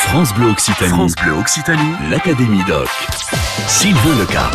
[0.00, 0.90] France Bleu Occitanie.
[0.90, 1.92] France Bleu Occitanie.
[2.10, 2.88] L'Académie Doc.
[3.68, 4.50] Sylvain Leca.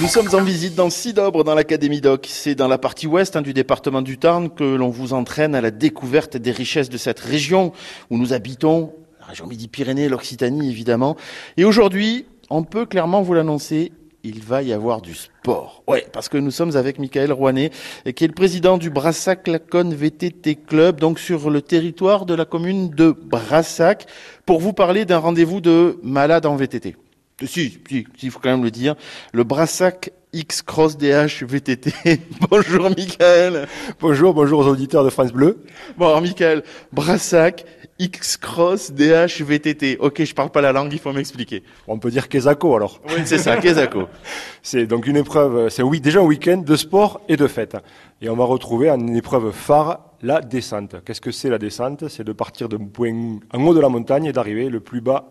[0.00, 2.26] Nous sommes en visite dans Sidobre, dans l'Académie Doc.
[2.30, 5.60] C'est dans la partie ouest hein, du département du Tarn que l'on vous entraîne à
[5.60, 7.72] la découverte des richesses de cette région
[8.10, 11.16] où nous habitons, la région Midi-Pyrénées, l'Occitanie évidemment.
[11.56, 13.90] Et aujourd'hui, on peut clairement vous l'annoncer,
[14.26, 15.84] il va y avoir du sport.
[15.86, 17.70] Ouais, parce que nous sommes avec Michael Rouanet,
[18.14, 22.90] qui est le président du Brassac-Laconne VTT Club, donc sur le territoire de la commune
[22.90, 24.06] de Brassac,
[24.44, 26.96] pour vous parler d'un rendez-vous de malades en VTT.
[27.44, 28.96] Si, si, il faut quand même le dire.
[29.32, 31.94] Le Brassac X Cross DH VTT.
[32.50, 33.66] bonjour Michael.
[33.98, 35.64] Bonjour, bonjour aux auditeurs de France Bleu.
[35.96, 36.62] Bon alors Michael,
[36.92, 37.64] Brassac
[37.98, 39.96] X Cross DH VTT.
[39.98, 41.62] Ok, je parle pas la langue, il faut m'expliquer.
[41.88, 43.00] On peut dire Kesako alors.
[43.08, 44.08] Oui, c'est ça, Kesako.
[44.62, 47.78] c'est donc une épreuve, c'est oui, déjà un week-end de sport et de fête.
[48.20, 50.96] Et on va retrouver une épreuve phare, la descente.
[51.06, 52.08] Qu'est-ce que c'est la descente?
[52.08, 55.30] C'est de partir d'un point en haut de la montagne et d'arriver le plus bas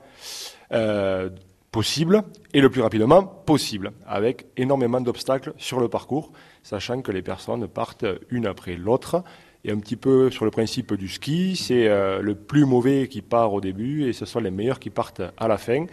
[0.71, 1.29] euh,
[1.75, 2.23] possible
[2.53, 6.31] et le plus rapidement possible, avec énormément d'obstacles sur le parcours,
[6.63, 9.25] sachant que les personnes partent une après l'autre.
[9.65, 13.21] Et un petit peu sur le principe du ski, c'est euh, le plus mauvais qui
[13.21, 15.85] part au début et ce sont les meilleurs qui partent à la fin.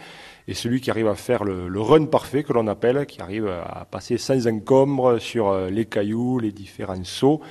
[0.47, 3.83] Et celui qui arrive à faire le, run parfait que l'on appelle, qui arrive à
[3.83, 7.41] passer sans encombre sur euh, les cailloux, les différents sauts,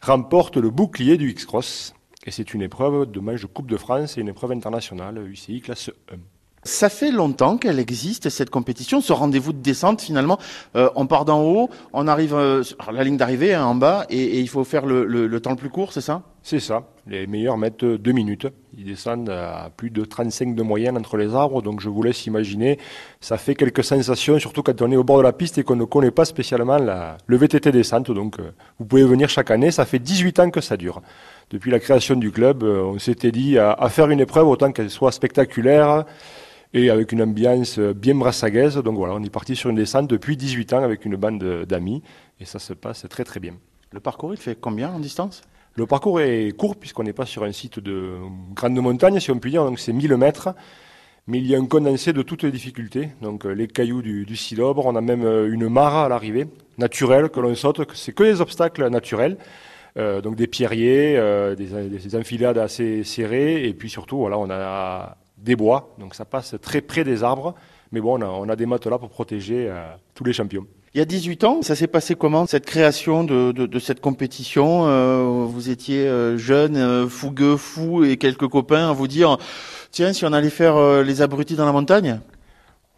[0.00, 1.94] remporte le bouclier du X-Cross.
[2.24, 5.60] Et c'est une épreuve de manche de Coupe de France et une épreuve internationale UCI
[5.60, 6.16] classe 1.
[6.64, 10.38] Ça fait longtemps qu'elle existe cette compétition, ce rendez-vous de descente finalement.
[10.76, 14.22] Euh, on part d'en haut, on arrive euh, la ligne d'arrivée hein, en bas et,
[14.22, 16.22] et, il faut faire le, le, le temps le plus court, c'est ça?
[16.44, 16.84] C'est ça.
[17.08, 18.46] Les meilleurs mettent deux minutes.
[18.78, 22.26] Ils descendent à plus de 35 de moyenne entre les arbres, donc je vous laisse
[22.26, 22.78] imaginer.
[23.20, 25.74] Ça fait quelques sensations, surtout quand on est au bord de la piste et qu'on
[25.74, 28.12] ne connaît pas spécialement la, le VTT descente.
[28.12, 29.72] Donc euh, vous pouvez venir chaque année.
[29.72, 31.02] Ça fait 18 ans que ça dure.
[31.50, 34.90] Depuis la création du club, euh, on s'était dit à faire une épreuve autant qu'elle
[34.90, 36.04] soit spectaculaire
[36.74, 38.76] et avec une ambiance bien brassagaise.
[38.76, 42.02] Donc voilà, on est parti sur une descente depuis 18 ans avec une bande d'amis
[42.40, 43.54] et ça se passe très très bien.
[43.90, 45.42] Le parcours, il fait combien en distance?
[45.74, 48.16] Le parcours est court puisqu'on n'est pas sur un site de
[48.54, 50.54] grande montagne, si on peut dire, donc c'est 1000 mètres.
[51.28, 53.10] Mais il y a un condensé de toutes les difficultés.
[53.20, 56.48] Donc les cailloux du, du Silobre, on a même une mare à l'arrivée,
[56.78, 57.80] naturelle, que l'on saute.
[57.94, 59.36] C'est que des obstacles naturels.
[59.98, 64.48] Euh, donc des pierriers, euh, des, des, enfilades assez serrées, et puis surtout, voilà, on
[64.48, 67.54] a des bois, donc ça passe très près des arbres.
[67.90, 70.66] Mais bon, on a, on a des matelas pour protéger euh, tous les champions.
[70.94, 74.00] Il y a 18 ans, ça s'est passé comment, cette création de, de, de cette
[74.00, 79.38] compétition euh, Vous étiez euh, jeune, euh, fougueux, fou et quelques copains à vous dire
[79.90, 82.20] tiens, si on allait faire euh, les abrutis dans la montagne?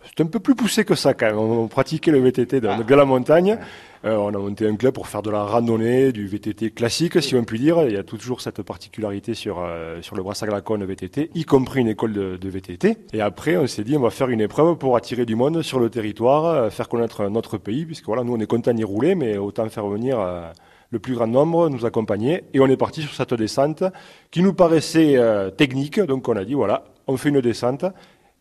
[0.04, 1.38] C'est un peu plus poussé que ça quand même.
[1.38, 3.58] On pratiquait le VTT dans, de la montagne.
[4.04, 7.34] Euh, on a monté un club pour faire de la randonnée, du VTT classique, si
[7.36, 7.82] on peut dire.
[7.84, 11.88] Il y a toujours cette particularité sur, euh, sur le Brassac-Laconne VTT, y compris une
[11.88, 12.98] école de, de, VTT.
[13.14, 15.80] Et après, on s'est dit, on va faire une épreuve pour attirer du monde sur
[15.80, 19.14] le territoire, euh, faire connaître notre pays, puisque voilà, nous, on est content d'y rouler,
[19.14, 20.50] mais autant faire venir euh,
[20.90, 22.44] le plus grand nombre, nous accompagner.
[22.52, 23.84] Et on est parti sur cette descente
[24.30, 25.18] qui nous paraissait
[25.56, 25.98] technique.
[25.98, 27.84] Donc, on a dit, voilà, on fait une descente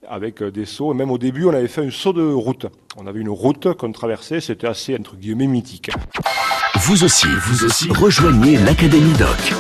[0.08, 0.94] avec des sauts.
[0.94, 2.66] Et même au début, on avait fait un saut de route.
[2.98, 5.90] On avait une route qu'on traversait, c'était assez, entre guillemets, mythique.
[6.76, 9.54] Vous aussi, vous aussi, rejoignez l'Académie Doc.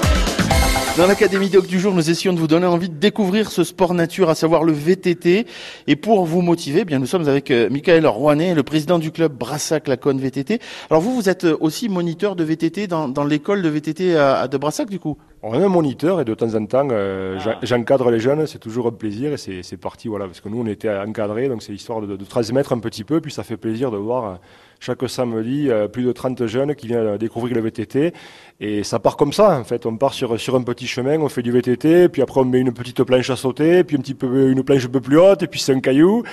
[0.97, 3.95] Dans l'Académie Doc du jour, nous essayons de vous donner envie de découvrir ce sport
[3.95, 5.47] nature, à savoir le VTT.
[5.87, 9.09] Et pour vous motiver, eh bien, nous sommes avec euh, Michael Rouanet, le président du
[9.09, 10.59] club Brassac-Laconne VTT.
[10.91, 14.47] Alors vous, vous êtes aussi moniteur de VTT dans, dans l'école de VTT à, à
[14.47, 15.17] de Brassac, du coup?
[15.45, 17.59] On a un moniteur et de temps en temps, euh, ah.
[17.63, 20.65] j'encadre les jeunes, c'est toujours un plaisir et c'est parti, voilà, parce que nous on
[20.65, 23.91] était encadrés, donc c'est histoire de, de, transmettre un petit peu, puis ça fait plaisir
[23.91, 24.35] de voir euh,
[24.79, 28.13] chaque samedi euh, plus de 30 jeunes qui viennent découvrir le VTT
[28.61, 31.27] et ça part comme ça en fait, on part sur, sur un petit chemin, on
[31.27, 34.13] fait du VTT, puis après on met une petite planche à sauter, puis un petit
[34.13, 36.23] peu une planche un peu plus haute, et puis c'est un caillou.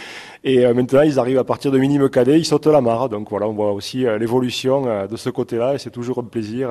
[0.44, 3.28] Et euh, maintenant ils arrivent à partir de minime cadet, ils sautent la mare, donc
[3.28, 6.71] voilà, on voit aussi l'évolution de ce côté-là et c'est toujours un plaisir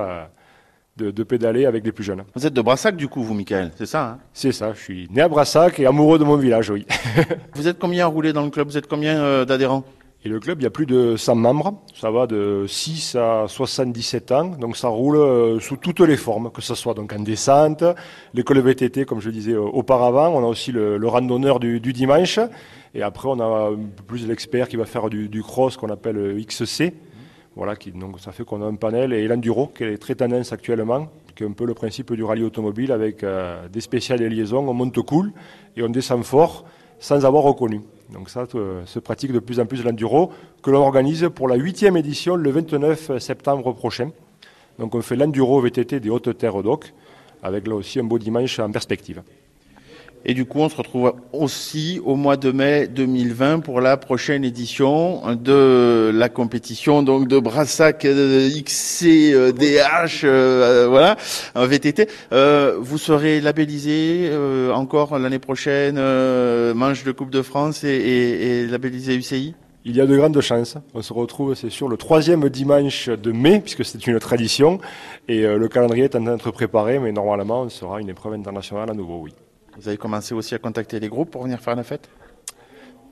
[1.00, 2.24] de, de, pédaler avec les plus jeunes.
[2.36, 5.08] Vous êtes de Brassac du coup, vous, Michael, c'est ça hein C'est ça, je suis
[5.12, 6.86] né à Brassac et amoureux de mon village, oui.
[7.56, 8.68] vous êtes combien à rouler dans le club?
[8.68, 9.84] Vous êtes combien euh, d'adhérents?
[10.26, 11.82] Et le club, il y a plus de 100 membres.
[11.96, 14.46] Ça va de 6 à 77 ans.
[14.48, 17.86] Donc ça roule euh, sous toutes les formes, que ce soit donc en descente,
[18.34, 20.28] l'école VTT, comme je disais auparavant.
[20.36, 22.38] On a aussi le, le randonneur du, du, dimanche.
[22.94, 25.90] Et après, on a un peu plus l'expert qui va faire du, du cross qu'on
[25.90, 26.92] appelle XC.
[27.60, 30.54] Voilà, qui, donc ça fait qu'on a un panel et l'enduro qui est très tendance
[30.54, 34.30] actuellement, qui est un peu le principe du rallye automobile avec euh, des spéciales et
[34.30, 34.66] liaisons.
[34.66, 35.34] On monte cool
[35.76, 36.64] et on descend fort
[37.00, 37.82] sans avoir reconnu.
[38.14, 40.32] Donc ça euh, se pratique de plus en plus l'enduro
[40.64, 44.12] que l'on organise pour la huitième édition le 29 septembre prochain.
[44.78, 46.94] Donc on fait l'enduro VTT des Hautes Terres d'Oc
[47.44, 49.22] avec là aussi un beau dimanche en perspective.
[50.26, 54.44] Et du coup, on se retrouve aussi au mois de mai 2020 pour la prochaine
[54.44, 61.16] édition de la compétition donc de Brassac euh, XCDH, euh, voilà,
[61.56, 62.10] un VTT.
[62.34, 65.96] Euh, vous serez labellisé euh, encore l'année prochaine,
[66.74, 69.56] manche de Coupe de France et, et, et labellisé UCI
[69.86, 70.76] il y a de grandes chances.
[70.94, 74.80] On se retrouve, c'est sûr, le troisième dimanche de mai, puisque c'est une tradition.
[75.30, 78.92] Et le calendrier est en train d'être préparé, mais normalement, on sera une épreuve internationale
[78.92, 79.34] à nouveau, oui.
[79.78, 82.10] Vous avez commencé aussi à contacter les groupes pour venir faire la fête?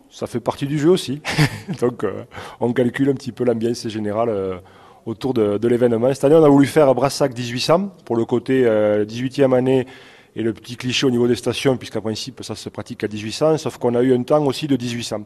[0.10, 1.22] Ça fait partie du jeu aussi.
[1.82, 2.24] Donc euh,
[2.60, 4.58] on calcule un petit peu l'ambiance générale euh,
[5.06, 6.14] autour de, l'événement.
[6.14, 9.88] Cette année, on a voulu faire Brassac 1800 pour le côté 18e euh, année
[10.38, 13.58] et le petit cliché au niveau des stations, puisqu'à principe, ça se pratique à 1800,
[13.58, 15.24] sauf qu'on a eu un temps aussi de 1800.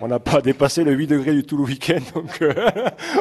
[0.00, 2.54] On n'a pas dépassé le 8 degrés du tout le week-end, donc euh,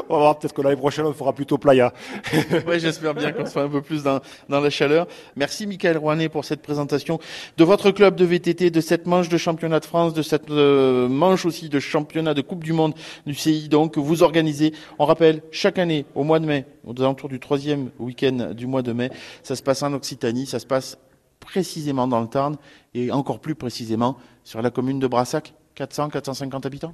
[0.08, 1.94] on va voir peut-être que l'année prochaine, on fera plutôt playa.
[2.68, 5.08] oui, j'espère bien qu'on soit un peu plus dans, dans la chaleur.
[5.36, 7.18] Merci Michael Rouanet pour cette présentation
[7.58, 11.08] de votre club de VTT, de cette manche de championnat de France, de cette euh,
[11.08, 12.94] manche aussi de championnat de Coupe du Monde
[13.26, 14.74] du CI, donc vous organisez.
[15.00, 18.84] On rappelle, chaque année, au mois de mai, aux alentours du troisième week-end du mois
[18.84, 19.10] de mai,
[19.42, 21.00] ça se passe en Occitanie, ça se passe
[21.42, 22.56] précisément dans le Tarn
[22.94, 26.94] et encore plus précisément sur la commune de Brassac 400, 450 habitants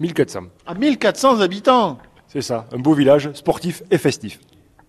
[0.00, 0.40] 1400.
[0.66, 4.38] Ah, 1400 habitants C'est ça, un beau village sportif et festif.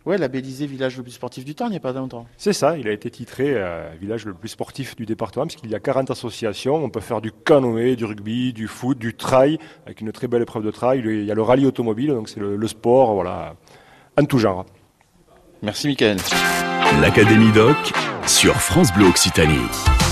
[0.06, 2.26] Ouais, labellisé village le plus sportif du Tarn il n'y a pas longtemps.
[2.38, 5.70] C'est ça, il a été titré euh, village le plus sportif du département, parce qu'il
[5.70, 6.76] y a 40 associations.
[6.76, 10.42] On peut faire du canoë, du rugby, du foot, du trail, avec une très belle
[10.42, 11.02] épreuve de trail.
[11.06, 13.56] Il y a le rallye automobile, donc c'est le, le, sport, voilà,
[14.18, 14.66] en tout genre.
[15.62, 16.18] Merci, Michael.
[17.02, 17.94] L'Académie Doc
[18.30, 20.09] sur France Bleu Occitanie.